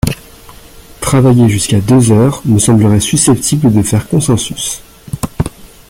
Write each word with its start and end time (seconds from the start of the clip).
Travailler 0.99 1.47
jusqu’à 1.47 1.79
deux 1.79 2.11
heures 2.11 2.41
me 2.45 2.57
semblerait 2.57 2.99
susceptible 2.99 3.71
de 3.71 3.83
faire 3.83 4.07
consensus. 4.09 4.81